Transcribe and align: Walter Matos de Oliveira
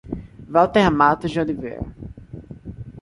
Walter 0.49 0.89
Matos 0.89 1.29
de 1.31 1.39
Oliveira 1.39 1.85